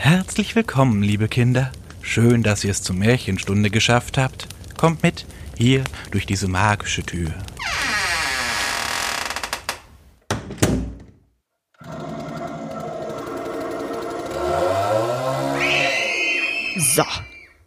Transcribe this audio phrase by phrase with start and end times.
[0.00, 1.72] Herzlich willkommen, liebe Kinder.
[2.02, 4.46] Schön, dass ihr es zur Märchenstunde geschafft habt.
[4.76, 5.82] Kommt mit, hier
[6.12, 7.34] durch diese magische Tür.
[16.78, 17.02] So,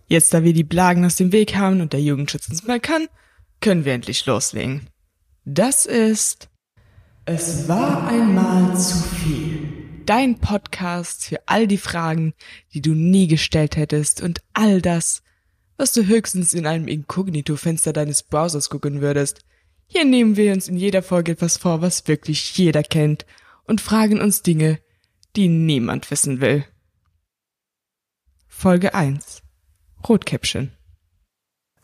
[0.08, 3.08] jetzt da wir die Blagen aus dem Weg haben und der Jugendschutz uns mal kann,
[3.60, 4.88] können wir endlich loslegen.
[5.44, 6.48] Das ist
[7.26, 9.51] Es war einmal zu viel.
[10.12, 12.34] Dein Podcast für all die Fragen,
[12.74, 15.24] die du nie gestellt hättest und all das,
[15.78, 19.40] was du höchstens in einem Inkognito-Fenster deines Browsers gucken würdest.
[19.88, 23.26] Hier nehmen wir uns in jeder Folge etwas vor, was wirklich jeder kennt
[23.64, 24.82] und fragen uns Dinge,
[25.38, 26.66] die niemand wissen will.
[28.50, 29.44] Folge 1
[30.10, 30.74] Rotkäppchen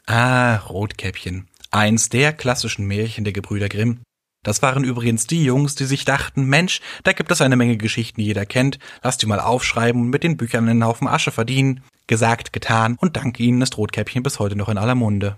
[0.06, 1.48] Ah, Rotkäppchen.
[1.72, 4.02] Eins der klassischen Märchen der Gebrüder Grimm.
[4.48, 8.22] Das waren übrigens die Jungs, die sich dachten, Mensch, da gibt es eine Menge Geschichten,
[8.22, 11.84] die jeder kennt, lass die mal aufschreiben und mit den Büchern einen Haufen Asche verdienen.
[12.08, 15.36] Gesagt, getan und dank ihnen ist Rotkäppchen bis heute noch in aller Munde.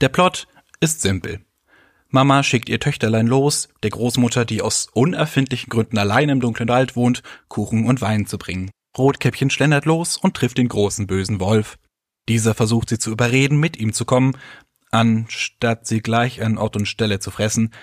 [0.00, 0.48] Der Plot
[0.80, 1.40] ist simpel.
[2.08, 6.96] Mama schickt ihr Töchterlein los, der Großmutter, die aus unerfindlichen Gründen allein im dunklen Wald
[6.96, 8.70] wohnt, Kuchen und Wein zu bringen.
[8.96, 11.78] Rotkäppchen schlendert los und trifft den großen bösen Wolf.
[12.30, 14.38] Dieser versucht sie zu überreden, mit ihm zu kommen,
[14.90, 17.74] anstatt sie gleich an Ort und Stelle zu fressen.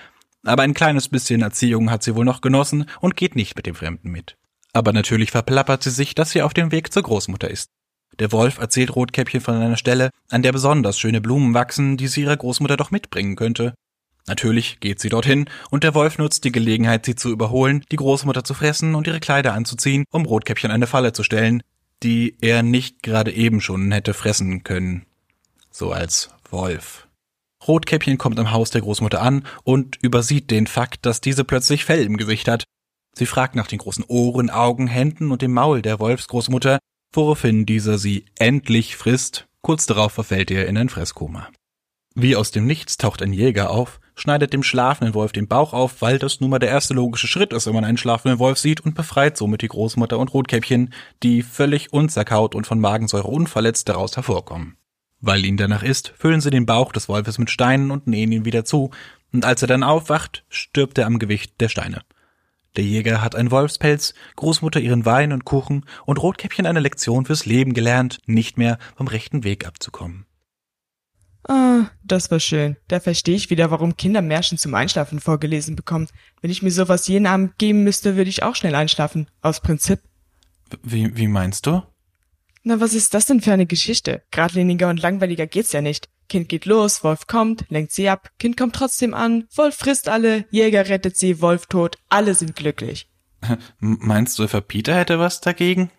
[0.45, 3.75] Aber ein kleines bisschen Erziehung hat sie wohl noch genossen und geht nicht mit dem
[3.75, 4.37] Fremden mit.
[4.73, 7.71] Aber natürlich verplappert sie sich, dass sie auf dem Weg zur Großmutter ist.
[8.19, 12.21] Der Wolf erzählt Rotkäppchen von einer Stelle, an der besonders schöne Blumen wachsen, die sie
[12.21, 13.73] ihrer Großmutter doch mitbringen könnte.
[14.27, 18.43] Natürlich geht sie dorthin, und der Wolf nutzt die Gelegenheit, sie zu überholen, die Großmutter
[18.43, 21.61] zu fressen und ihre Kleider anzuziehen, um Rotkäppchen eine Falle zu stellen,
[22.03, 25.05] die er nicht gerade eben schon hätte fressen können.
[25.71, 27.04] So als Wolf.
[27.67, 32.03] Rotkäppchen kommt am Haus der Großmutter an und übersieht den Fakt, dass diese plötzlich Fell
[32.03, 32.63] im Gesicht hat.
[33.17, 36.79] Sie fragt nach den großen Ohren, Augen, Händen und dem Maul der Wolfsgroßmutter,
[37.13, 39.47] woraufhin dieser sie endlich frisst.
[39.61, 41.49] Kurz darauf verfällt er in ein Fresskoma.
[42.13, 46.01] Wie aus dem Nichts taucht ein Jäger auf, schneidet dem schlafenden Wolf den Bauch auf,
[46.01, 48.81] weil das nun mal der erste logische Schritt ist, wenn man einen schlafenden Wolf sieht
[48.81, 50.93] und befreit somit die Großmutter und Rotkäppchen,
[51.23, 54.77] die völlig unzerkaut und von Magensäure unverletzt daraus hervorkommen.
[55.21, 58.45] Weil ihnen danach ist, füllen sie den Bauch des Wolfes mit Steinen und nähen ihn
[58.45, 58.91] wieder zu,
[59.31, 62.03] und als er dann aufwacht, stirbt er am Gewicht der Steine.
[62.75, 67.45] Der Jäger hat einen Wolfspelz, Großmutter ihren Wein und Kuchen und Rotkäppchen eine Lektion fürs
[67.45, 70.25] Leben gelernt, nicht mehr vom rechten Weg abzukommen.
[71.47, 72.75] Ah, das war schön.
[72.87, 76.07] Da verstehe ich wieder, warum Kinder Märchen zum Einschlafen vorgelesen bekommen.
[76.41, 79.27] Wenn ich mir sowas jeden Abend geben müsste, würde ich auch schnell einschlafen.
[79.41, 79.99] Aus Prinzip.
[80.81, 81.83] Wie, wie meinst du?
[82.67, 84.23] Na, was ist das denn für eine Geschichte?
[84.31, 86.09] Gradliniger und langweiliger geht's ja nicht.
[86.27, 90.45] Kind geht los, Wolf kommt, lenkt sie ab, Kind kommt trotzdem an, Wolf frisst alle,
[90.49, 93.07] Jäger rettet sie, Wolf tot, alle sind glücklich.
[93.77, 95.91] Meinst du, Peter hätte was dagegen?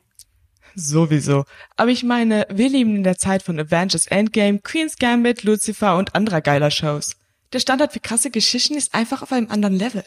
[0.74, 1.44] Sowieso.
[1.76, 6.16] Aber ich meine, wir leben in der Zeit von Avengers Endgame, Queen's Gambit, Lucifer und
[6.16, 7.14] anderer geiler Shows.
[7.52, 10.02] Der Standard für krasse Geschichten ist einfach auf einem anderen Level.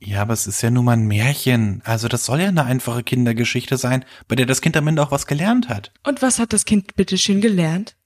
[0.00, 1.82] Ja, aber es ist ja nun mal ein Märchen.
[1.84, 5.10] Also das soll ja eine einfache Kindergeschichte sein, bei der das Kind am Ende auch
[5.10, 5.92] was gelernt hat.
[6.06, 7.96] Und was hat das Kind bitteschön gelernt?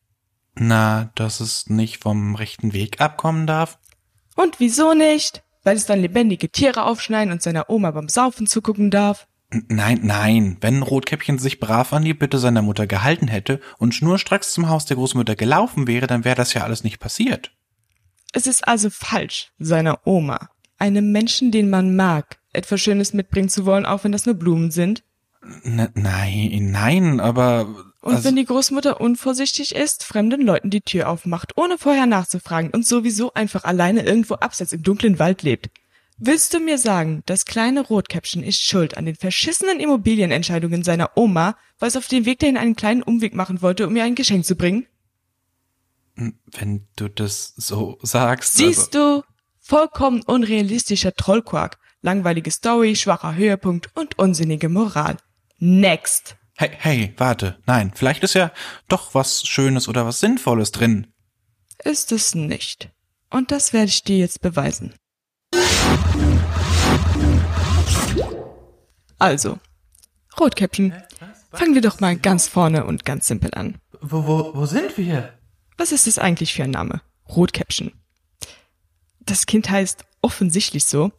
[0.55, 3.79] Na, dass es nicht vom rechten Weg abkommen darf.
[4.37, 5.43] Und wieso nicht?
[5.65, 9.29] Weil es dann lebendige Tiere aufschneiden und seiner Oma beim Saufen zugucken darf?
[9.69, 10.57] Nein, nein.
[10.61, 14.87] Wenn Rotkäppchen sich brav an die Bitte seiner Mutter gehalten hätte und schnurstracks zum Haus
[14.87, 17.55] der Großmutter gelaufen wäre, dann wäre das ja alles nicht passiert.
[18.33, 20.49] Es ist also falsch, seiner Oma,
[20.83, 24.73] einem Menschen, den man mag, etwas Schönes mitbringen zu wollen, auch wenn das nur Blumen
[24.73, 25.05] sind?
[25.63, 27.67] N nein, nein, aber.
[28.01, 32.71] Und also wenn die Großmutter unvorsichtig ist, fremden Leuten die Tür aufmacht, ohne vorher nachzufragen
[32.71, 35.71] und sowieso einfach alleine irgendwo abseits im dunklen Wald lebt,
[36.25, 41.57] Willst du mir sagen, das kleine Rotkäppchen ist schuld an den verschissenen Immobilienentscheidungen seiner Oma,
[41.81, 44.45] weil es auf dem Weg dahin einen kleinen Umweg machen wollte, um ihr ein Geschenk
[44.45, 44.87] zu bringen?
[46.15, 48.55] Wenn du das so sagst.
[48.55, 49.25] Siehst du?
[49.73, 55.17] Vollkommen unrealistischer Trollquark, langweilige Story, schwacher Höhepunkt und unsinnige Moral.
[55.61, 56.37] Next!
[56.59, 57.57] Hey, hey, warte.
[57.65, 58.53] Nein, vielleicht ist ja
[58.89, 61.07] doch was Schönes oder was Sinnvolles drin.
[61.85, 62.91] Ist es nicht.
[63.31, 64.93] Und das werde ich dir jetzt beweisen.
[69.19, 69.59] Also,
[70.39, 70.93] Rotkäppchen,
[71.51, 73.79] fangen wir doch mal ganz vorne und ganz simpel an.
[74.03, 75.33] Wo, wo, wo sind wir?
[75.79, 77.01] Was ist es eigentlich für ein Name?
[77.27, 78.02] Rotkäppchen.
[79.27, 81.13] Das Kind heißt offensichtlich so,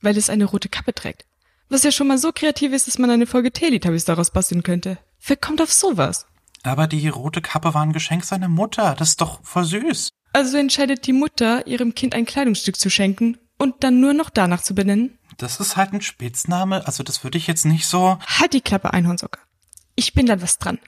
[0.00, 1.24] weil es eine rote Kappe trägt.
[1.68, 4.98] Was ja schon mal so kreativ ist, dass man eine Folge Teletubbies daraus basteln könnte.
[5.26, 6.26] Wer kommt auf sowas?
[6.62, 8.94] Aber die rote Kappe war ein Geschenk seiner Mutter.
[8.98, 10.10] Das ist doch voll süß.
[10.32, 14.62] Also entscheidet die Mutter, ihrem Kind ein Kleidungsstück zu schenken und dann nur noch danach
[14.62, 15.18] zu benennen?
[15.38, 18.18] Das ist halt ein Spitzname, also das würde ich jetzt nicht so.
[18.26, 19.40] Halt die Klappe, Einhornsocke.
[19.94, 20.78] Ich bin dann was dran.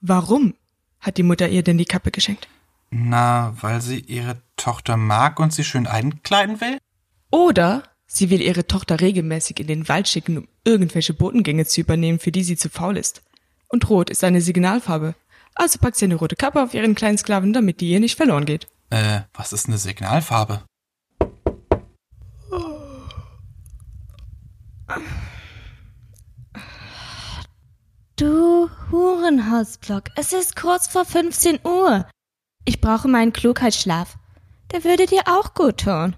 [0.00, 0.54] Warum
[1.00, 2.48] hat die Mutter ihr denn die Kappe geschenkt?
[2.94, 6.76] Na, weil sie ihre Tochter mag und sie schön einkleiden will?
[7.30, 12.18] Oder sie will ihre Tochter regelmäßig in den Wald schicken, um irgendwelche Botengänge zu übernehmen,
[12.18, 13.22] für die sie zu faul ist.
[13.70, 15.14] Und rot ist eine Signalfarbe.
[15.54, 18.44] Also packt sie eine rote Kappe auf ihren kleinen Sklaven, damit die ihr nicht verloren
[18.44, 18.68] geht.
[18.90, 20.62] Äh, was ist eine Signalfarbe?
[28.16, 32.06] Du Hurenhausblock, es ist kurz vor 15 Uhr.
[32.64, 34.16] Ich brauche meinen Klugheitsschlaf.
[34.70, 36.16] Der würde dir auch gut tun.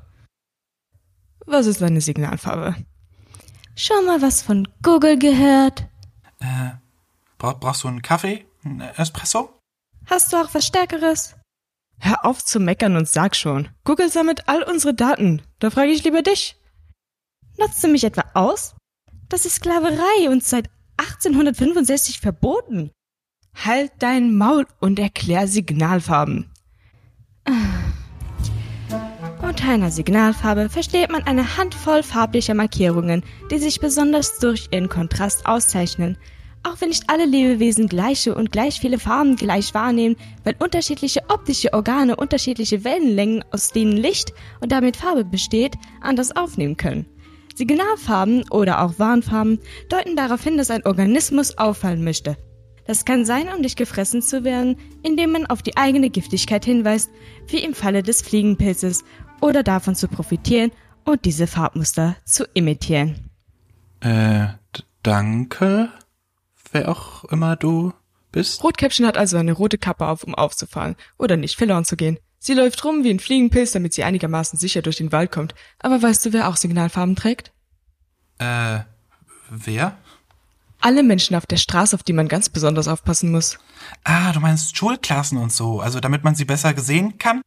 [1.47, 2.77] Was ist eine Signalfarbe?
[3.77, 5.87] Schon mal was von Google gehört?
[6.41, 6.71] Äh,
[7.39, 8.47] bra brauchst du einen Kaffee?
[8.65, 9.59] Ein Espresso?
[10.07, 11.35] Hast du auch was Stärkeres?
[11.99, 13.69] Hör auf zu meckern und sag schon.
[13.85, 15.43] Google sammelt all unsere Daten.
[15.59, 16.57] Da frage ich lieber dich.
[17.59, 18.75] Nutzt du mich etwa aus?
[19.29, 22.91] Das ist Sklaverei und seit 1865 verboten.
[23.55, 26.51] Halt dein Maul und erklär Signalfarben.
[29.43, 35.47] Unter einer Signalfarbe versteht man eine Handvoll farblicher Markierungen, die sich besonders durch ihren Kontrast
[35.47, 36.19] auszeichnen.
[36.65, 41.73] Auch wenn nicht alle Lebewesen gleiche und gleich viele Farben gleich wahrnehmen, weil unterschiedliche optische
[41.75, 47.07] Organe unterschiedliche Wellenlängen, aus denen Licht und damit Farbe besteht, anders aufnehmen können.
[47.55, 52.37] Signalfarben oder auch Warnfarben deuten darauf hin, dass ein Organismus auffallen möchte.
[52.87, 57.11] Das kann sein, um nicht gefressen zu werden, indem man auf die eigene Giftigkeit hinweist,
[57.49, 59.05] wie im Falle des Fliegenpilzes,
[59.41, 60.71] oder davon zu profitieren
[61.05, 63.31] und diese Farbmuster zu imitieren.
[64.01, 64.47] Äh,
[65.03, 65.91] danke,
[66.73, 67.93] wer auch immer du
[68.33, 68.63] bist.
[68.65, 72.19] Rotkäppchen hat also eine rote Kappe auf, um aufzufallen oder nicht verloren zu gehen.
[72.39, 75.55] Sie läuft rum wie ein Fliegenpilz, damit sie einigermaßen sicher durch den Wald kommt.
[75.79, 77.53] Aber weißt du, wer auch Signalfarben trägt?
[78.39, 78.81] Äh,
[79.49, 79.97] wer?
[80.85, 83.59] Alle Menschen auf der Straße, auf die man ganz besonders aufpassen muss.
[84.05, 87.41] Ah, du meinst Schulklassen und so, also damit man sie besser gesehen kann?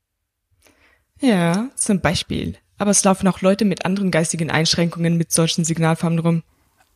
[1.20, 2.58] Ja, zum Beispiel.
[2.80, 6.42] Aber es laufen auch Leute mit anderen geistigen Einschränkungen mit solchen Signalfarben rum.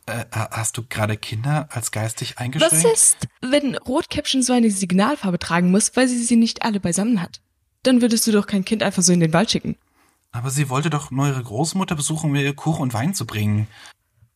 [0.07, 2.85] Äh, hast du gerade Kinder als geistig eingeschränkt?
[2.85, 7.21] Was ist, wenn Rotkäppchen so eine Signalfarbe tragen muss, weil sie sie nicht alle beisammen
[7.21, 7.39] hat?
[7.83, 9.77] Dann würdest du doch kein Kind einfach so in den Wald schicken.
[10.31, 13.67] Aber sie wollte doch nur ihre Großmutter besuchen, um ihr Kuchen und Wein zu bringen.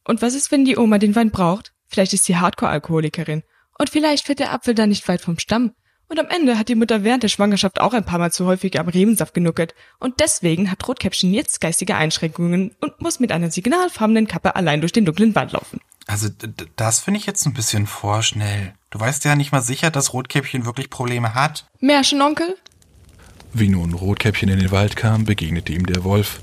[0.03, 1.74] Und was ist, wenn die Oma den Wein braucht?
[1.87, 3.43] Vielleicht ist sie Hardcore-Alkoholikerin.
[3.77, 5.71] Und vielleicht fällt der Apfel da nicht weit vom Stamm.
[6.07, 8.79] Und am Ende hat die Mutter während der Schwangerschaft auch ein paar Mal zu häufig
[8.79, 9.73] am Rebensaft genuckelt.
[9.99, 14.91] Und deswegen hat Rotkäppchen jetzt geistige Einschränkungen und muss mit einer signalfarbenen Kappe allein durch
[14.91, 15.81] den dunklen Wald laufen.
[16.07, 16.29] Also
[16.75, 18.73] das finde ich jetzt ein bisschen vorschnell.
[18.91, 21.65] Du weißt ja nicht mal sicher, dass Rotkäppchen wirklich Probleme hat.
[21.79, 22.55] Märchenonkel?
[23.51, 26.39] Wie nun Rotkäppchen in den Wald kam, begegnete ihm der Wolf.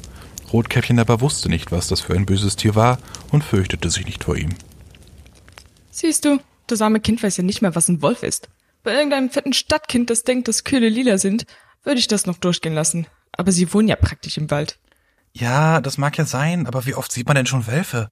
[0.53, 2.99] Rotkäppchen aber wusste nicht, was das für ein böses Tier war
[3.31, 4.55] und fürchtete sich nicht vor ihm.
[5.95, 8.49] Siehst du, das arme Kind weiß ja nicht mehr, was ein Wolf ist.
[8.83, 11.45] Bei irgendeinem fetten Stadtkind, das denkt, dass Kühle lila sind,
[11.85, 13.07] würde ich das noch durchgehen lassen.
[13.33, 14.79] Aber sie wohnen ja praktisch im Wald.
[15.33, 18.09] Ja, das mag ja sein, aber wie oft sieht man denn schon Wölfe?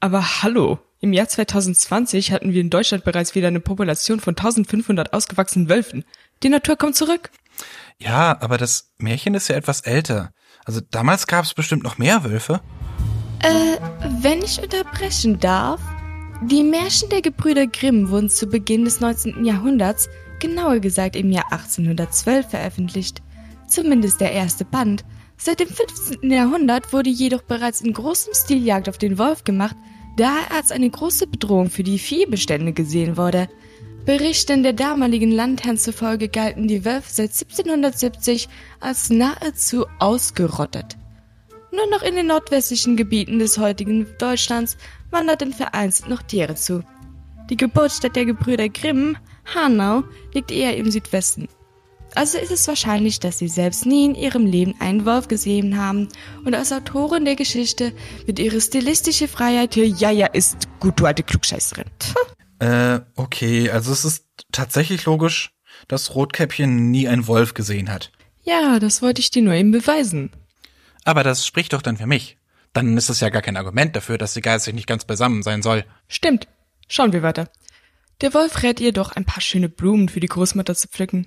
[0.00, 5.12] Aber hallo, im Jahr 2020 hatten wir in Deutschland bereits wieder eine Population von 1500
[5.12, 6.04] ausgewachsenen Wölfen.
[6.42, 7.30] Die Natur kommt zurück.
[7.98, 10.32] Ja, aber das Märchen ist ja etwas älter.
[10.64, 12.60] Also damals gab es bestimmt noch mehr Wölfe.
[13.40, 13.78] Äh,
[14.20, 15.80] wenn ich unterbrechen darf?
[16.46, 19.44] Die Märchen der Gebrüder Grimm wurden zu Beginn des 19.
[19.44, 20.08] Jahrhunderts,
[20.40, 23.22] genauer gesagt im Jahr 1812, veröffentlicht.
[23.68, 25.04] Zumindest der erste Band.
[25.36, 26.28] Seit dem 15.
[26.32, 29.76] Jahrhundert wurde jedoch bereits in großem Stil Jagd auf den Wolf gemacht,
[30.16, 33.48] da er als eine große Bedrohung für die Viehbestände gesehen wurde.
[34.04, 38.48] Berichten der damaligen Landherren zufolge galten die Wölfe seit 1770
[38.80, 40.96] als nahezu ausgerottet.
[41.72, 44.76] Nur noch in den nordwestlichen Gebieten des heutigen Deutschlands
[45.10, 46.84] wanderten vereinzelt noch Tiere zu.
[47.48, 49.16] Die Geburtsstätte der Gebrüder Grimm,
[49.54, 51.48] Hanau, liegt eher im Südwesten.
[52.14, 56.08] Also ist es wahrscheinlich, dass sie selbst nie in ihrem Leben einen Wolf gesehen haben
[56.44, 57.92] und als Autorin der Geschichte
[58.26, 61.86] wird ihre stilistische Freiheit hier ja ja ist gut, du alte Klugscheißerin.
[62.58, 65.50] Äh, okay, also es ist tatsächlich logisch,
[65.88, 68.12] dass Rotkäppchen nie einen Wolf gesehen hat.
[68.42, 70.30] Ja, das wollte ich dir nur eben beweisen.
[71.04, 72.36] Aber das spricht doch dann für mich.
[72.72, 75.62] Dann ist es ja gar kein Argument dafür, dass die geistig nicht ganz beisammen sein
[75.62, 75.84] soll.
[76.08, 76.48] Stimmt.
[76.88, 77.48] Schauen wir weiter.
[78.20, 81.26] Der Wolf rät ihr doch, ein paar schöne Blumen für die Großmutter zu pflücken.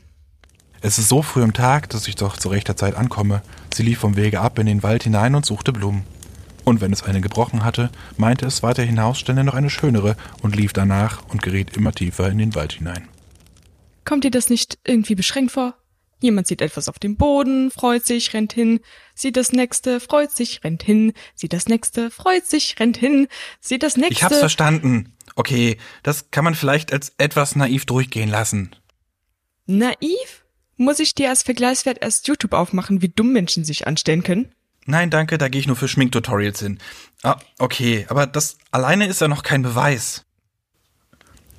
[0.81, 3.41] Es ist so früh am Tag, dass ich doch zu rechter Zeit ankomme.
[3.73, 6.05] Sie lief vom Wege ab in den Wald hinein und suchte Blumen.
[6.63, 10.55] Und wenn es eine gebrochen hatte, meinte es weiter hinaus stände noch eine schönere und
[10.55, 13.07] lief danach und geriet immer tiefer in den Wald hinein.
[14.03, 15.75] Kommt dir das nicht irgendwie beschränkt vor?
[16.21, 18.79] Jemand sieht etwas auf dem Boden, freut sich, rennt hin,
[19.13, 23.27] sieht das nächste, freut sich, rennt hin, sieht das nächste, freut sich, rennt hin,
[23.59, 24.13] sieht das nächste.
[24.13, 25.13] Ich hab's verstanden.
[25.35, 28.75] Okay, das kann man vielleicht als etwas naiv durchgehen lassen.
[29.65, 30.45] Naiv?
[30.77, 34.53] Muss ich dir als Vergleichswert erst YouTube aufmachen, wie dumm Menschen sich anstellen können?
[34.85, 36.79] Nein, danke, da gehe ich nur für Schminktutorials hin.
[37.23, 40.24] Ah, okay, aber das alleine ist ja noch kein Beweis.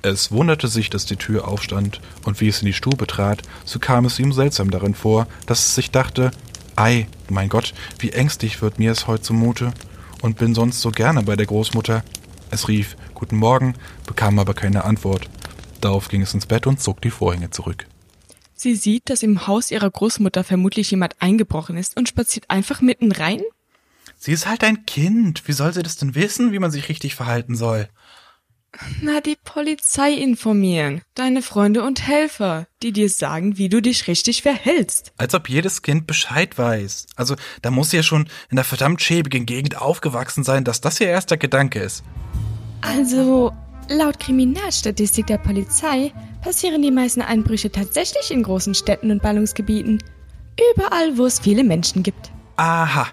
[0.09, 3.79] Es wunderte sich, dass die Tür aufstand, und wie es in die Stube trat, so
[3.79, 6.31] kam es ihm seltsam darin vor, dass es sich dachte,
[6.75, 9.73] ei, mein Gott, wie ängstlich wird mir es heute zumute,
[10.21, 12.03] und bin sonst so gerne bei der Großmutter.
[12.49, 13.73] Es rief Guten Morgen,
[14.05, 15.29] bekam aber keine Antwort.
[15.81, 17.87] Darauf ging es ins Bett und zog die Vorhänge zurück.
[18.55, 23.11] Sie sieht, dass im Haus ihrer Großmutter vermutlich jemand eingebrochen ist und spaziert einfach mitten
[23.11, 23.41] rein?
[24.17, 25.47] Sie ist halt ein Kind.
[25.47, 27.87] Wie soll sie das denn wissen, wie man sich richtig verhalten soll?
[29.01, 31.01] Na, die Polizei informieren.
[31.15, 35.11] Deine Freunde und Helfer, die dir sagen, wie du dich richtig verhältst.
[35.17, 37.07] Als ob jedes Kind Bescheid weiß.
[37.15, 40.99] Also, da muss sie ja schon in der verdammt schäbigen Gegend aufgewachsen sein, dass das
[40.99, 42.03] ihr erster Gedanke ist.
[42.81, 43.51] Also,
[43.89, 50.03] laut Kriminalstatistik der Polizei passieren die meisten Einbrüche tatsächlich in großen Städten und Ballungsgebieten.
[50.73, 52.31] Überall, wo es viele Menschen gibt.
[52.55, 53.07] Aha.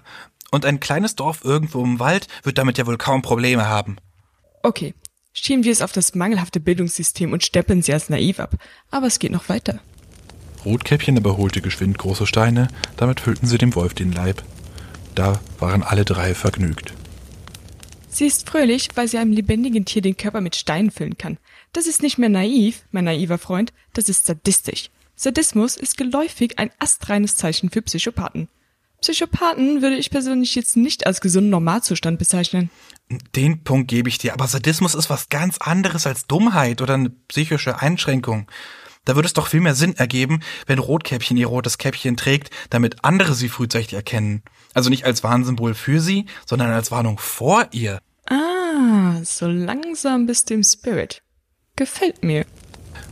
[0.51, 3.97] Und ein kleines Dorf irgendwo im Wald wird damit ja wohl kaum Probleme haben.
[4.63, 4.95] Okay,
[5.35, 8.55] schieben wir es auf das mangelhafte Bildungssystem und steppeln sie als naiv ab.
[8.89, 9.79] Aber es geht noch weiter.
[10.65, 14.43] Rotkäppchen aber holte geschwind große Steine, damit füllten sie dem Wolf den Leib.
[15.13, 16.93] Da waren alle drei vergnügt.
[18.09, 21.37] Sie ist fröhlich, weil sie einem lebendigen Tier den Körper mit Steinen füllen kann.
[21.73, 24.89] Das ist nicht mehr naiv, mein naiver Freund, das ist sadistisch.
[25.15, 28.47] Sadismus ist geläufig ein astreines Zeichen für Psychopathen.
[29.01, 32.69] Psychopathen würde ich persönlich jetzt nicht als gesunden Normalzustand bezeichnen.
[33.09, 37.09] Den Punkt gebe ich dir, aber Sadismus ist was ganz anderes als Dummheit oder eine
[37.09, 38.47] psychische Einschränkung.
[39.05, 43.03] Da würde es doch viel mehr Sinn ergeben, wenn Rotkäppchen ihr rotes Käppchen trägt, damit
[43.03, 44.41] andere sie frühzeitig erkennen.
[44.73, 47.99] Also nicht als Warnsymbol für sie, sondern als Warnung vor ihr.
[48.27, 51.21] Ah, so langsam bist du im Spirit.
[51.75, 52.45] Gefällt mir.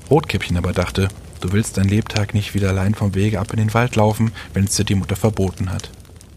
[0.10, 1.10] Rotkäppchen aber dachte,
[1.42, 4.64] du willst dein Lebtag nicht wieder allein vom Wege ab in den Wald laufen, wenn
[4.64, 5.92] es dir die Mutter verboten hat.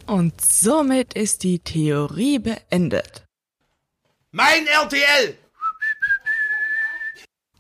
[0.06, 3.25] Und somit ist die Theorie beendet.
[4.36, 5.34] Mein RTL!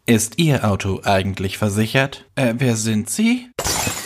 [0.04, 2.26] Ist Ihr Auto eigentlich versichert?
[2.34, 3.48] Äh, wer sind Sie?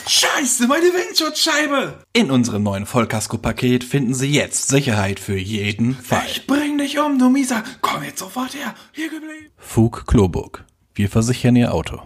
[0.07, 2.01] Scheiße, meine Windschutzscheibe!
[2.13, 6.23] In unserem neuen Vollkasko-Paket finden Sie jetzt Sicherheit für jeden Fall.
[6.25, 7.61] Ich bring dich um, du Mieser!
[7.81, 8.73] Komm jetzt sofort her!
[8.93, 9.51] Hier geblieben!
[9.57, 10.63] Fug Kloburg.
[10.93, 12.01] Wir versichern Ihr Auto.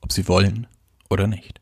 [0.00, 0.66] Ob Sie wollen
[1.08, 1.60] oder nicht.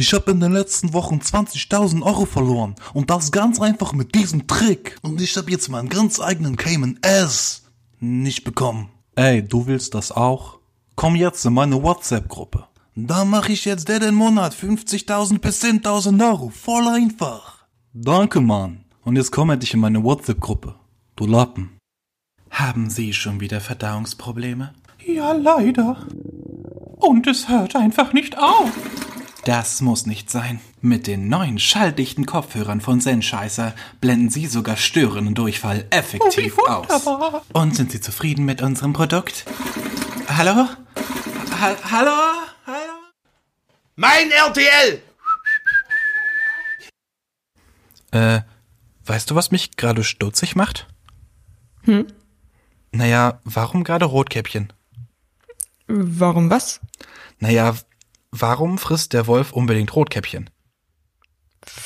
[0.00, 4.46] Ich habe in den letzten Wochen 20.000 Euro verloren und das ganz einfach mit diesem
[4.46, 4.96] Trick.
[5.02, 7.64] Und ich habe jetzt meinen ganz eigenen Cayman S
[7.98, 8.88] nicht bekommen.
[9.14, 10.58] Ey, du willst das auch?
[10.94, 12.64] Komm jetzt in meine WhatsApp-Gruppe.
[12.94, 16.48] Da mache ich jetzt jeden Monat 50.000 bis 10.000 Euro.
[16.48, 17.66] Voll einfach.
[17.92, 18.86] Danke, Mann.
[19.04, 20.76] Und jetzt komm endlich in meine WhatsApp-Gruppe.
[21.14, 21.76] Du Lappen.
[22.48, 24.72] Haben Sie schon wieder Verdauungsprobleme?
[25.04, 26.06] Ja, leider.
[26.96, 28.72] Und es hört einfach nicht auf.
[29.44, 30.60] Das muss nicht sein.
[30.82, 37.06] Mit den neuen schalldichten Kopfhörern von Zenscheißer blenden Sie sogar störenden Durchfall effektiv Oh, aus.
[37.52, 39.44] Und sind Sie zufrieden mit unserem Produkt?
[40.28, 40.68] Hallo?
[41.58, 42.10] Ha hallo?
[42.66, 42.92] Hallo?
[43.96, 45.02] Mein RTL!
[48.12, 48.40] Äh,
[49.06, 50.86] weißt du, was mich gerade stutzig macht?
[51.84, 52.06] Hm?
[52.92, 54.72] Naja, warum gerade Rotkäppchen?
[55.86, 56.80] Warum was?
[57.38, 57.74] Naja,
[58.30, 60.50] warum frisst der Wolf unbedingt Rotkäppchen?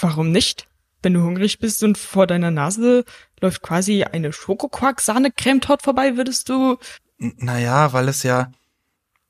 [0.01, 0.69] Warum nicht?
[1.03, 3.05] Wenn du hungrig bist und vor deiner Nase
[3.41, 6.79] läuft quasi eine Schokoquark-Sahne-Creme-Torte vorbei, würdest du...
[7.19, 8.51] N naja, weil es ja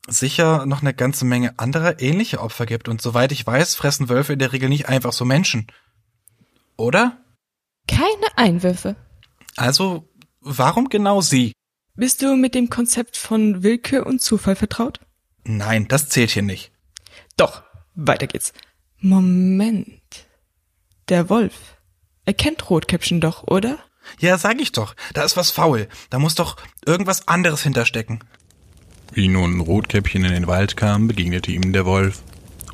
[0.06, 4.34] sicher noch eine ganze Menge anderer ähnliche Opfer gibt und soweit ich weiß, fressen Wölfe
[4.34, 5.66] in der Regel nicht einfach so Menschen.
[6.76, 7.18] Oder?
[7.88, 8.96] Keine Einwürfe.
[9.56, 10.08] Also,
[10.40, 11.52] warum genau sie?
[11.96, 15.00] Bist du mit dem Konzept von Willkür und Zufall vertraut?
[15.44, 16.73] Nein, das zählt hier nicht.
[17.36, 17.62] Doch,
[17.94, 18.52] weiter geht's.
[18.98, 20.26] Moment.
[21.08, 21.76] Der Wolf.
[22.24, 23.78] Er kennt Rotkäppchen doch, oder?
[24.18, 24.94] Ja, sag ich doch.
[25.12, 25.88] Da ist was faul.
[26.10, 28.20] Da muss doch irgendwas anderes hinterstecken.
[29.12, 32.22] Wie nun Rotkäppchen in den Wald kam, begegnete ihm der Wolf.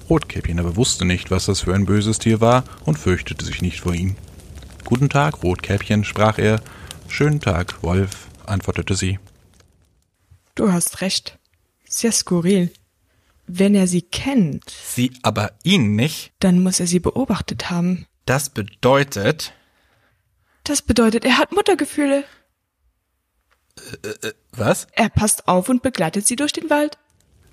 [0.09, 3.81] Rotkäppchen aber wusste nicht, was das für ein böses Tier war und fürchtete sich nicht
[3.81, 4.17] vor ihm.
[4.85, 6.63] Guten Tag, Rotkäppchen, sprach er.
[7.09, 9.19] Schönen Tag, Wolf, antwortete sie.
[10.55, 11.39] Du hast recht.
[11.89, 12.73] Sehr skurril.
[13.53, 16.33] Wenn er sie kennt, Sie aber ihn nicht.
[16.39, 18.07] dann muss er sie beobachtet haben.
[18.27, 19.53] Das bedeutet.
[20.65, 22.23] Das bedeutet, er hat Muttergefühle.
[24.53, 24.87] Was?
[24.93, 26.99] Er passt auf und begleitet sie durch den Wald.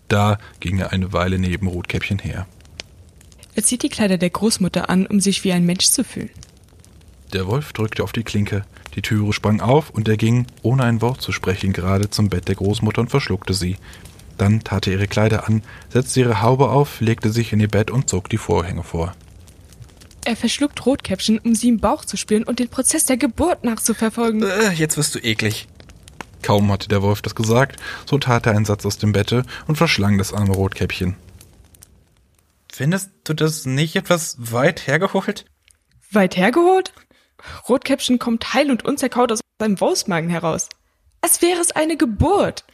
[0.07, 2.47] Da ging er eine Weile neben Rotkäppchen her.
[3.55, 6.29] Er zieht die Kleider der Großmutter an, um sich wie ein Mensch zu fühlen.
[7.33, 8.65] Der Wolf drückte auf die Klinke.
[8.95, 12.47] Die Türe sprang auf und er ging, ohne ein Wort zu sprechen, gerade zum Bett
[12.47, 13.77] der Großmutter und verschluckte sie.
[14.37, 17.91] Dann tat er ihre Kleider an, setzte ihre Haube auf, legte sich in ihr Bett
[17.91, 19.15] und zog die Vorhänge vor.
[20.25, 24.43] Er verschluckt Rotkäppchen, um sie im Bauch zu spüren und den Prozess der Geburt nachzuverfolgen.
[24.43, 25.67] Äh, jetzt wirst du eklig.
[26.41, 29.77] Kaum hatte der Wolf das gesagt, so tat er einen Satz aus dem Bette und
[29.77, 31.15] verschlang das arme Rotkäppchen.
[32.71, 35.45] Findest du das nicht etwas weit hergeholt?
[36.11, 36.93] Weit hergeholt?
[37.67, 40.69] Rotkäppchen kommt heil und unzerkaut aus seinem Wolfsmagen heraus.
[41.21, 42.65] Als wäre es eine Geburt.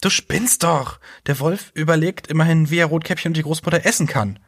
[0.00, 0.98] Du spinnst doch.
[1.26, 4.38] Der Wolf überlegt immerhin, wie er Rotkäppchen und die Großmutter essen kann.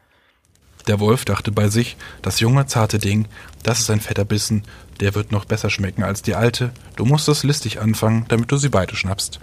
[0.87, 3.29] Der Wolf dachte bei sich, das junge, zarte Ding,
[3.63, 4.65] das ist ein fetter Bissen,
[5.01, 6.73] der wird noch besser schmecken als die alte.
[6.97, 9.41] Du musst es listig anfangen, damit du sie beide schnappst.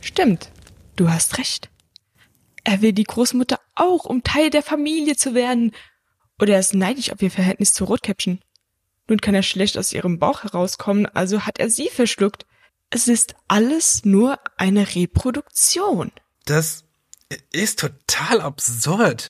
[0.00, 0.50] Stimmt.
[0.96, 1.70] Du hast recht.
[2.64, 5.72] Er will die Großmutter auch, um Teil der Familie zu werden.
[6.40, 8.40] Oder er ist neidisch auf ihr Verhältnis zu Rotkäppchen.
[9.08, 12.44] Nun kann er schlecht aus ihrem Bauch herauskommen, also hat er sie verschluckt.
[12.90, 16.10] Es ist alles nur eine Reproduktion.
[16.46, 16.84] Das
[17.52, 19.28] ist total absurd.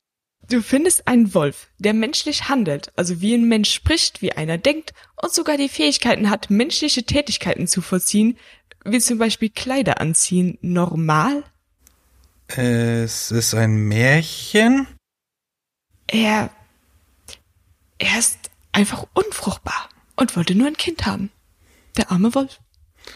[0.49, 4.93] Du findest einen Wolf, der menschlich handelt, also wie ein Mensch spricht, wie einer denkt
[5.21, 8.37] und sogar die Fähigkeiten hat, menschliche Tätigkeiten zu vollziehen,
[8.85, 11.43] wie zum Beispiel Kleider anziehen, normal?
[12.47, 14.87] Es ist ein Märchen?
[16.07, 16.49] Er.
[17.99, 18.39] Er ist
[18.71, 21.29] einfach unfruchtbar und wollte nur ein Kind haben.
[21.97, 22.59] Der arme Wolf.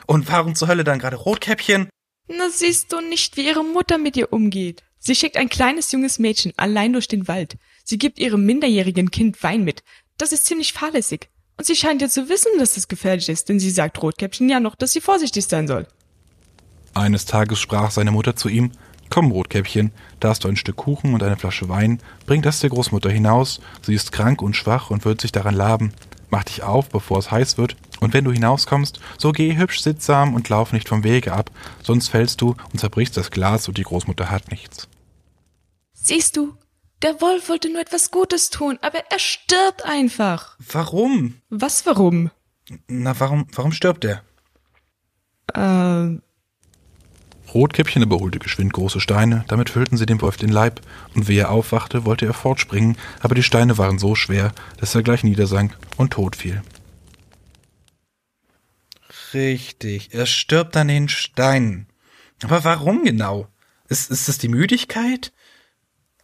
[0.07, 1.89] Und warum zur Hölle dann gerade Rotkäppchen?
[2.27, 4.83] Na, siehst du nicht, wie ihre Mutter mit ihr umgeht.
[4.99, 7.57] Sie schickt ein kleines junges Mädchen allein durch den Wald.
[7.83, 9.83] Sie gibt ihrem minderjährigen Kind Wein mit.
[10.17, 11.29] Das ist ziemlich fahrlässig.
[11.57, 14.59] Und sie scheint ja zu wissen, dass es gefährlich ist, denn sie sagt Rotkäppchen ja
[14.59, 15.87] noch, dass sie vorsichtig sein soll.
[16.93, 18.71] Eines Tages sprach seine Mutter zu ihm,
[19.09, 22.71] Komm, Rotkäppchen, da hast du ein Stück Kuchen und eine Flasche Wein, bring das der
[22.71, 25.93] Großmutter hinaus, sie ist krank und schwach und wird sich daran laben.
[26.33, 30.33] Mach dich auf, bevor es heiß wird, und wenn du hinauskommst, so geh hübsch sittsam
[30.33, 31.51] und lauf nicht vom Wege ab,
[31.83, 34.87] sonst fällst du und zerbrichst das Glas und die Großmutter hat nichts.
[35.93, 36.57] Siehst du,
[37.03, 40.57] der Wolf wollte nur etwas Gutes tun, aber er stirbt einfach.
[40.71, 41.35] Warum?
[41.51, 42.31] Was warum?
[42.87, 44.23] Na, warum, warum stirbt er?
[45.53, 46.17] Äh,
[47.53, 50.81] Rotkäppchen überholte geschwind große Steine, damit füllten sie dem Wolf den Leib,
[51.15, 55.03] und wie er aufwachte, wollte er fortspringen, aber die Steine waren so schwer, dass er
[55.03, 56.61] gleich niedersank und tot fiel.
[59.33, 61.87] Richtig, er stirbt an den Steinen.
[62.43, 63.47] Aber warum genau?
[63.89, 65.31] Ist, ist es die Müdigkeit?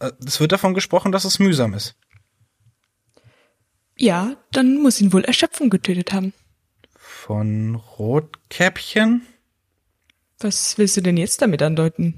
[0.00, 1.96] Äh, Es wird davon gesprochen, dass es mühsam ist.
[3.96, 6.32] ja, dann muss ihn wohl Erschöpfung getötet haben.
[6.96, 9.26] Von Rotkäppchen?
[10.40, 12.16] Was willst du denn jetzt damit andeuten?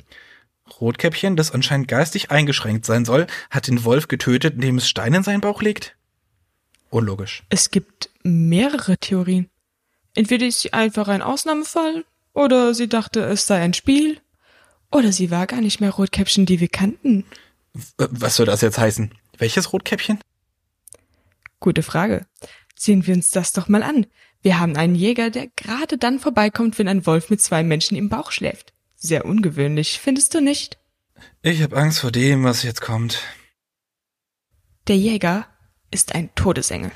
[0.81, 5.23] Rotkäppchen, das anscheinend geistig eingeschränkt sein soll, hat den Wolf getötet, indem es Steine in
[5.23, 5.97] seinen Bauch legt?
[6.91, 7.43] Unlogisch.
[7.49, 9.51] Es gibt mehrere Theorien.
[10.15, 14.21] Entweder ist sie einfach ein Ausnahmefall, oder sie dachte, es sei ein Spiel,
[14.91, 17.25] oder sie war gar nicht mehr Rotkäppchen, die wir kannten.
[17.97, 19.13] Was soll das jetzt heißen?
[19.39, 20.21] Welches Rotkäppchen?
[21.61, 22.27] Gute Frage.
[22.77, 24.07] Sehen wir uns das doch mal an.
[24.43, 28.09] Wir haben einen Jäger, der gerade dann vorbeikommt, wenn ein Wolf mit zwei Menschen im
[28.09, 28.73] Bauch schläft.
[28.97, 30.79] Sehr ungewöhnlich, findest du nicht?
[31.43, 33.23] Ich habe Angst vor dem, was jetzt kommt.
[34.89, 35.47] Der Jäger
[35.93, 36.91] ist ein Todesengel.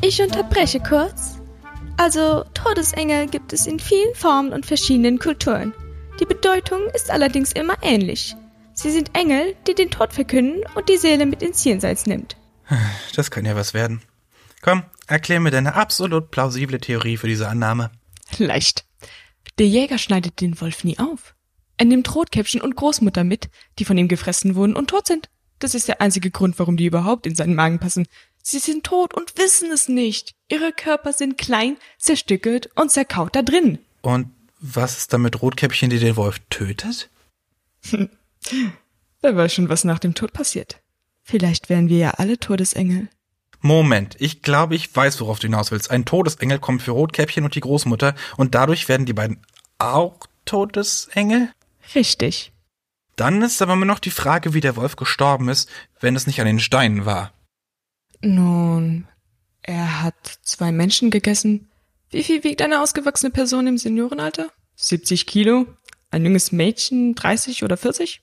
[0.00, 1.40] Ich unterbreche kurz.
[1.96, 5.72] Also, Todesengel gibt es in vielen Formen und verschiedenen Kulturen.
[6.20, 8.36] Die Bedeutung ist allerdings immer ähnlich.
[8.74, 12.36] Sie sind Engel, die den Tod verkünden und die Seele mit ins Jenseits nimmt.
[13.14, 14.02] Das kann ja was werden.
[14.60, 17.90] Komm, erklär mir deine absolut plausible Theorie für diese Annahme.
[18.38, 18.84] Leicht.
[19.58, 21.34] Der Jäger schneidet den Wolf nie auf.
[21.78, 25.28] Er nimmt Rotkäppchen und Großmutter mit, die von ihm gefressen wurden und tot sind.
[25.58, 28.06] Das ist der einzige Grund, warum die überhaupt in seinen Magen passen.
[28.42, 30.34] Sie sind tot und wissen es nicht.
[30.48, 33.78] Ihre Körper sind klein, zerstückelt und zerkaut da drin.
[34.02, 37.10] Und was ist dann mit Rotkäppchen, die den Wolf tötet?
[37.90, 40.80] Wer weiß schon, was nach dem Tod passiert.
[41.22, 43.08] Vielleicht wären wir ja alle Todesengel.
[43.66, 45.90] Moment, ich glaube, ich weiß, worauf du hinaus willst.
[45.90, 49.42] Ein Todesengel kommt für Rotkäppchen und die Großmutter und dadurch werden die beiden
[49.78, 51.50] auch Todesengel?
[51.94, 52.52] Richtig.
[53.16, 55.68] Dann ist aber immer noch die Frage, wie der Wolf gestorben ist,
[56.00, 57.32] wenn es nicht an den Steinen war.
[58.22, 59.08] Nun,
[59.62, 61.68] er hat zwei Menschen gegessen.
[62.10, 64.50] Wie viel wiegt eine ausgewachsene Person im Seniorenalter?
[64.76, 65.66] 70 Kilo?
[66.10, 68.22] Ein junges Mädchen 30 oder 40?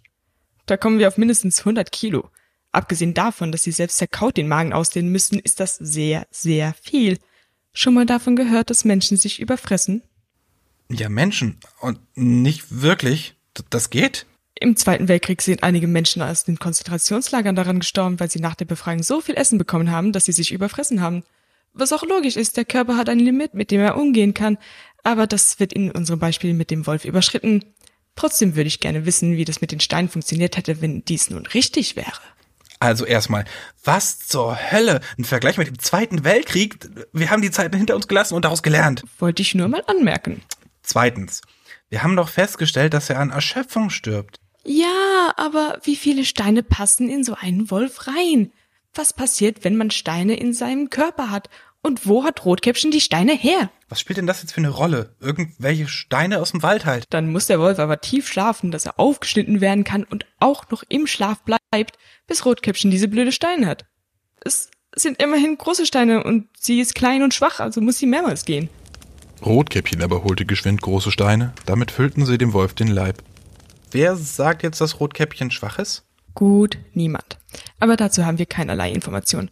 [0.65, 2.29] Da kommen wir auf mindestens 100 Kilo.
[2.73, 7.19] Abgesehen davon, dass sie selbst zerkaut den Magen ausdehnen müssen, ist das sehr, sehr viel.
[7.71, 10.01] Schon mal davon gehört, dass Menschen sich überfressen?
[10.91, 11.59] Ja, Menschen.
[11.79, 13.35] Und nicht wirklich.
[13.69, 14.25] Das geht?
[14.59, 18.65] Im Zweiten Weltkrieg sind einige Menschen aus den Konzentrationslagern daran gestorben, weil sie nach der
[18.65, 21.23] Befreiung so viel Essen bekommen haben, dass sie sich überfressen haben.
[21.73, 24.57] Was auch logisch ist, der Körper hat ein Limit, mit dem er umgehen kann,
[25.03, 27.65] aber das wird in unserem Beispiel mit dem Wolf überschritten.
[28.15, 31.45] Trotzdem würde ich gerne wissen, wie das mit den Steinen funktioniert hätte, wenn dies nun
[31.47, 32.21] richtig wäre.
[32.83, 33.45] Also erstmal,
[33.85, 34.99] was zur Hölle?
[35.17, 36.89] Ein Vergleich mit dem Zweiten Weltkrieg?
[37.13, 39.05] Wir haben die Zeiten hinter uns gelassen und daraus gelernt.
[39.19, 40.41] Wollte ich nur mal anmerken.
[40.81, 41.39] Zweitens,
[41.87, 44.35] wir haben doch festgestellt, dass er an Erschöpfung stirbt.
[44.65, 48.51] Ja, aber wie viele Steine passen in so einen Wolf rein?
[48.93, 51.49] Was passiert, wenn man Steine in seinem Körper hat?
[51.81, 53.69] Und wo hat Rotkäppchen die Steine her?
[53.87, 55.15] Was spielt denn das jetzt für eine Rolle?
[55.21, 57.05] Irgendwelche Steine aus dem Wald halt.
[57.09, 60.83] Dann muss der Wolf aber tief schlafen, dass er aufgeschnitten werden kann und auch noch
[60.89, 61.62] im Schlaf bleibt,
[62.27, 63.85] bis Rotkäppchen diese blöde Steine hat.
[64.45, 68.45] Es sind immerhin große Steine und sie ist klein und schwach, also muss sie mehrmals
[68.45, 68.69] gehen.
[69.43, 73.21] Rotkäppchen aber holte geschwind große Steine, damit füllten sie dem Wolf den Leib.
[73.91, 76.03] Wer sagt jetzt, dass Rotkäppchen schwach ist?
[76.33, 77.37] Gut, niemand.
[77.79, 79.51] Aber dazu haben wir keinerlei Information.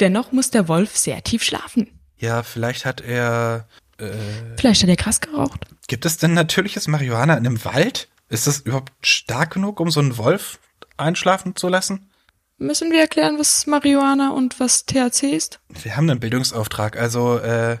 [0.00, 1.88] Dennoch muss der Wolf sehr tief schlafen.
[2.18, 3.68] Ja, vielleicht hat er.
[3.98, 4.10] Äh,
[4.58, 5.60] Vielleicht hat er Gras geraucht.
[5.86, 8.08] gibt es denn natürliches Marihuana in einem Wald?
[8.28, 10.58] Ist das überhaupt stark genug, um so einen Wolf
[10.96, 12.10] einschlafen zu lassen?
[12.58, 15.60] Müssen wir erklären, was Marihuana und was THC ist?
[15.68, 17.76] Wir haben einen Bildungsauftrag, also, äh,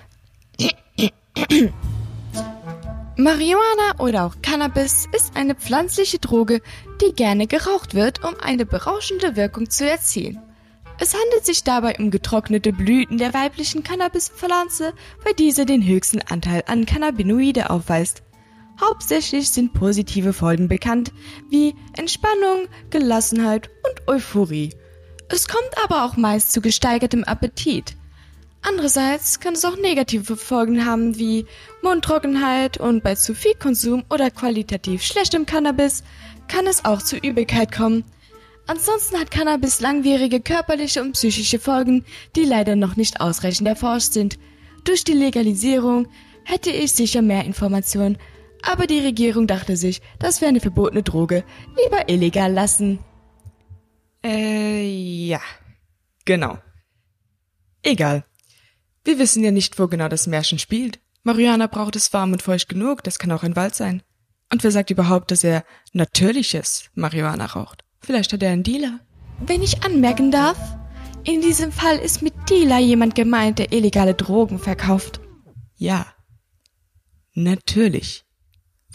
[3.16, 6.60] Marihuana oder auch Cannabis ist eine pflanzliche Droge,
[7.00, 10.38] die gerne geraucht wird, um eine berauschende Wirkung zu erzielen.
[10.98, 14.92] Es handelt sich dabei um getrocknete Blüten der weiblichen Cannabispflanze,
[15.24, 18.22] weil diese den höchsten Anteil an Cannabinoide aufweist.
[18.80, 21.12] Hauptsächlich sind positive Folgen bekannt,
[21.48, 24.74] wie Entspannung, Gelassenheit und Euphorie.
[25.28, 27.96] Es kommt aber auch meist zu gesteigertem Appetit.
[28.62, 31.46] Andererseits kann es auch negative Folgen haben wie
[31.82, 36.02] Mundtrockenheit und bei zu viel Konsum oder qualitativ schlechtem Cannabis
[36.48, 38.04] kann es auch zu Übelkeit kommen.
[38.66, 44.38] Ansonsten hat Cannabis langwierige körperliche und psychische Folgen, die leider noch nicht ausreichend erforscht sind.
[44.84, 46.08] Durch die Legalisierung
[46.42, 48.18] hätte ich sicher mehr Informationen,
[48.66, 51.44] aber die Regierung dachte sich, das wäre eine verbotene Droge,
[51.82, 52.98] lieber illegal lassen.
[54.24, 55.40] Äh, ja.
[56.24, 56.58] Genau.
[57.82, 58.24] Egal.
[59.04, 60.98] Wir wissen ja nicht, wo genau das Märchen spielt.
[61.22, 64.02] Mariana braucht es warm und feucht genug, das kann auch ein Wald sein.
[64.52, 67.84] Und wer sagt überhaupt, dass er natürliches Marihuana raucht?
[68.00, 69.00] Vielleicht hat er einen Dealer.
[69.40, 70.58] Wenn ich anmerken darf,
[71.24, 75.20] in diesem Fall ist mit Dealer jemand gemeint, der illegale Drogen verkauft.
[75.76, 76.06] Ja.
[77.34, 78.25] Natürlich.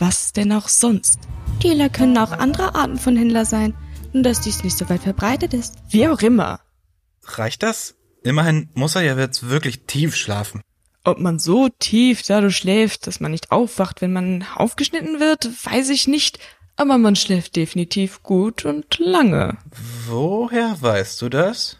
[0.01, 1.19] Was denn auch sonst?
[1.61, 3.75] Dealer können auch andere Arten von Händler sein,
[4.13, 5.75] nur dass dies nicht so weit verbreitet ist.
[5.91, 6.59] Wie auch immer.
[7.23, 7.93] reicht das?
[8.23, 10.61] Immerhin muss er ja jetzt wirklich tief schlafen.
[11.03, 15.89] Ob man so tief dadurch schläft, dass man nicht aufwacht, wenn man aufgeschnitten wird, weiß
[15.89, 16.39] ich nicht.
[16.77, 19.59] Aber man schläft definitiv gut und lange.
[20.07, 21.77] Woher weißt du das?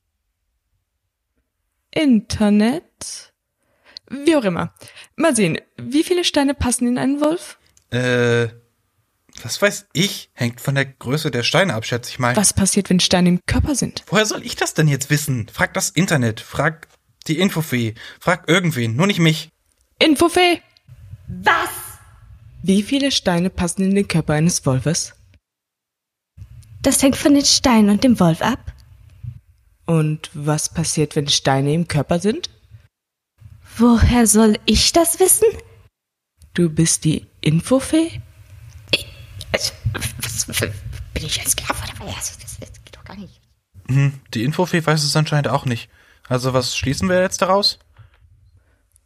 [1.90, 3.34] Internet?
[4.12, 4.76] Wie auch immer.
[5.16, 7.58] Mal sehen, wie viele Steine passen in einen Wolf?
[7.92, 8.50] Äh,
[9.44, 10.30] was weiß ich?
[10.34, 12.36] Hängt von der Größe der Steine ab, schätze ich mal.
[12.36, 14.04] Was passiert, wenn Steine im Körper sind?
[14.08, 15.48] Woher soll ich das denn jetzt wissen?
[15.52, 16.88] Frag das Internet, frag
[17.28, 19.50] die Infofee, frag irgendwen, nur nicht mich.
[20.00, 20.62] Infofee!
[21.28, 21.70] Was?
[22.64, 25.14] Wie viele Steine passen in den Körper eines Wolfes?
[26.82, 28.74] Das hängt von den Steinen und dem Wolf ab.
[29.86, 32.50] Und was passiert, wenn Steine im Körper sind?
[33.78, 35.48] Woher soll ich das wissen?
[36.54, 38.22] Du bist die Infofee?
[39.52, 42.38] Also, was, was, bin ich ein Sklave oder was?
[42.40, 43.42] Das, das geht doch gar nicht.
[43.90, 45.90] Hm, die Infofee weiß es anscheinend auch nicht.
[46.28, 47.80] Also was schließen wir jetzt daraus?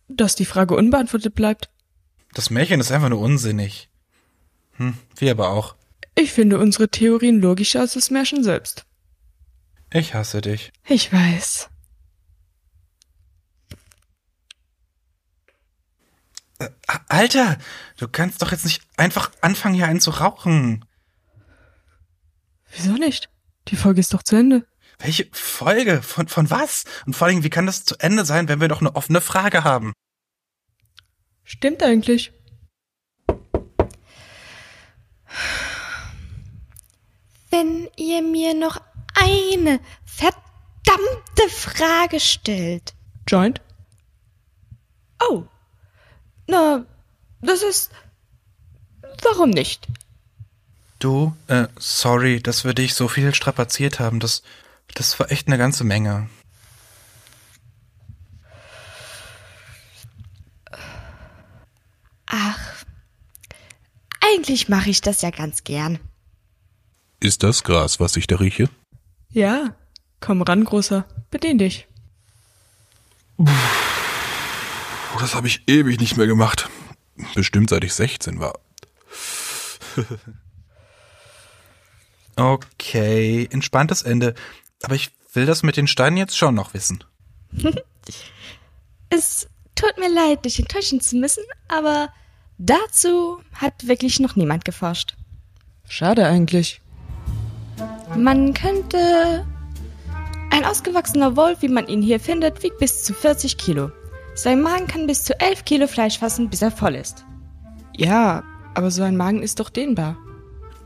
[0.07, 1.69] Dass die Frage unbeantwortet bleibt.
[2.33, 3.89] Das Märchen ist einfach nur unsinnig.
[4.73, 5.75] Hm, wir aber auch.
[6.13, 8.85] Ich finde unsere Theorien logischer als das Märchen selbst.
[9.91, 10.71] Ich hasse dich.
[10.87, 11.69] Ich weiß.
[17.07, 17.57] Alter,
[17.97, 20.85] du kannst doch jetzt nicht einfach anfangen, hier einen zu rauchen.
[22.71, 23.29] Wieso nicht?
[23.67, 24.65] Die Folge ist doch zu Ende.
[24.99, 26.01] Welche Folge?
[26.01, 26.85] Von, von was?
[27.05, 29.63] Und vor allem, wie kann das zu Ende sein, wenn wir doch eine offene Frage
[29.63, 29.93] haben?
[31.43, 32.31] Stimmt eigentlich.
[37.49, 38.81] Wenn ihr mir noch
[39.13, 42.95] eine verdammte Frage stellt.
[43.27, 43.61] Joint?
[45.29, 45.43] Oh.
[46.47, 46.85] Na,
[47.45, 47.91] das ist.
[49.23, 49.87] Warum nicht?
[50.99, 54.19] Du, äh, sorry, dass wir dich so viel strapaziert haben.
[54.19, 54.43] Das,
[54.93, 56.29] das war echt eine ganze Menge.
[62.25, 62.59] Ach.
[64.21, 65.99] Eigentlich mache ich das ja ganz gern.
[67.19, 68.69] Ist das Gras, was ich da rieche?
[69.31, 69.75] Ja.
[70.19, 71.05] Komm ran, Großer.
[71.29, 71.87] Bedien dich.
[73.37, 73.45] Puh,
[75.19, 76.69] das habe ich ewig nicht mehr gemacht.
[77.33, 78.59] Bestimmt seit ich 16 war.
[82.35, 84.35] Okay, entspanntes Ende.
[84.83, 87.03] Aber ich will das mit den Steinen jetzt schon noch wissen.
[89.11, 92.09] Es tut mir leid, dich enttäuschen zu müssen, aber
[92.57, 95.15] dazu hat wirklich noch niemand geforscht.
[95.87, 96.81] Schade eigentlich.
[98.15, 99.45] Man könnte.
[100.51, 103.91] Ein ausgewachsener Wolf, wie man ihn hier findet, wiegt bis zu 40 Kilo.
[104.35, 107.25] Sein Magen kann bis zu 11 Kilo Fleisch fassen, bis er voll ist.
[107.95, 108.43] Ja,
[108.73, 110.17] aber so ein Magen ist doch dehnbar.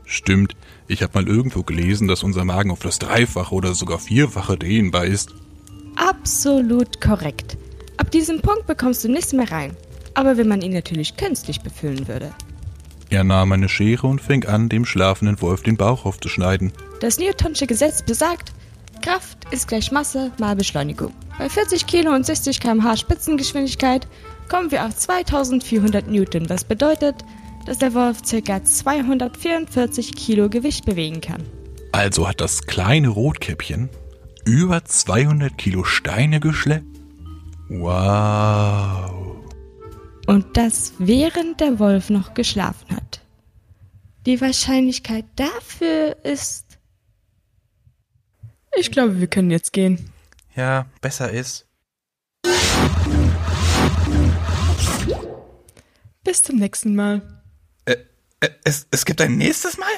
[0.04, 0.54] Stimmt,
[0.86, 5.04] ich habe mal irgendwo gelesen, dass unser Magen auf das Dreifache oder sogar Vierfache dehnbar
[5.04, 5.34] ist.
[5.96, 7.56] Absolut korrekt.
[7.96, 9.76] Ab diesem Punkt bekommst du nichts mehr rein.
[10.14, 12.32] Aber wenn man ihn natürlich künstlich befüllen würde.
[13.10, 16.72] Er nahm eine Schere und fing an, dem schlafenden Wolf den Bauch aufzuschneiden.
[17.00, 18.52] Das Newtonsche Gesetz besagt,
[19.02, 21.12] Kraft ist gleich Masse mal Beschleunigung.
[21.40, 24.06] Bei 40 Kilo und 60 km/h Spitzengeschwindigkeit
[24.50, 27.14] kommen wir auf 2400 Newton, was bedeutet,
[27.64, 28.62] dass der Wolf ca.
[28.62, 31.42] 244 Kilo Gewicht bewegen kann.
[31.92, 33.88] Also hat das kleine Rotkäppchen
[34.44, 37.00] über 200 Kilo Steine geschleppt?
[37.70, 39.38] Wow.
[40.26, 43.22] Und das während der Wolf noch geschlafen hat.
[44.26, 46.66] Die Wahrscheinlichkeit dafür ist
[48.78, 50.10] Ich glaube, wir können jetzt gehen.
[50.54, 51.66] Ja, besser ist.
[56.24, 57.42] Bis zum nächsten Mal.
[57.84, 57.96] Äh,
[58.40, 59.88] äh, es, es gibt ein nächstes Mal?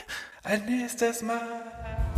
[0.45, 2.12] Ein nächstes Mal.